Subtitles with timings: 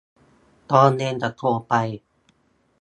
[0.71, 1.73] ตอนเย็นจะโทรไป